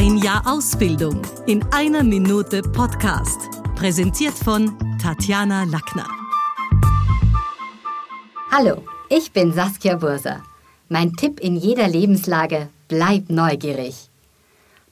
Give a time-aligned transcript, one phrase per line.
[0.00, 3.40] Ein Jahr Ausbildung in einer Minute Podcast.
[3.74, 6.06] Präsentiert von Tatjana Lackner.
[8.52, 10.44] Hallo, ich bin Saskia Burser.
[10.88, 14.08] Mein Tipp in jeder Lebenslage, bleib neugierig.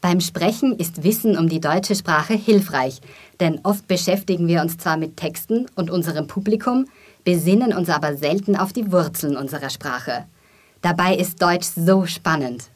[0.00, 3.00] Beim Sprechen ist Wissen um die deutsche Sprache hilfreich,
[3.38, 6.88] denn oft beschäftigen wir uns zwar mit Texten und unserem Publikum,
[7.22, 10.26] besinnen uns aber selten auf die Wurzeln unserer Sprache.
[10.82, 12.70] Dabei ist Deutsch so spannend.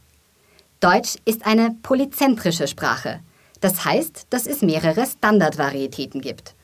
[0.81, 3.21] Deutsch ist eine polyzentrische Sprache.
[3.61, 6.55] Das heißt, dass es mehrere Standardvarietäten gibt.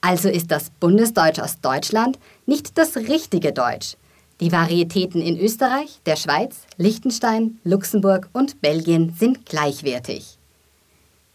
[0.00, 3.96] Also ist das Bundesdeutsch aus Deutschland nicht das richtige Deutsch.
[4.40, 10.38] Die Varietäten in Österreich, der Schweiz, Liechtenstein, Luxemburg und Belgien sind gleichwertig.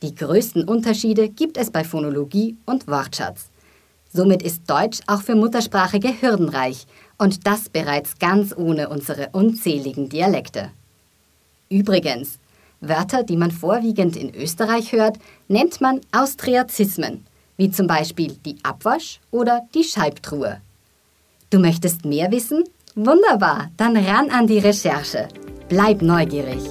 [0.02, 3.46] Die größten Unterschiede gibt es bei Phonologie und Wortschatz.
[4.12, 10.72] Somit ist Deutsch auch für Muttersprachige hürdenreich und das bereits ganz ohne unsere unzähligen Dialekte.
[11.70, 12.40] Übrigens,
[12.80, 15.18] Wörter, die man vorwiegend in Österreich hört,
[15.48, 17.26] nennt man Austriazismen,
[17.58, 20.62] wie zum Beispiel die Abwasch oder die Scheibtruhe.
[21.50, 22.64] Du möchtest mehr wissen?
[22.96, 25.28] Wunderbar, dann ran an die Recherche.
[25.70, 26.62] Bleib neugierig.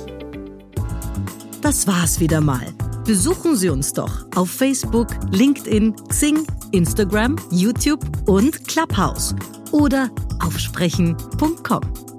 [1.62, 2.66] Das war's wieder mal.
[3.04, 9.34] Besuchen Sie uns doch auf Facebook, LinkedIn, Xing, Instagram, YouTube und Clubhouse
[9.72, 12.15] oder auf sprechen.com.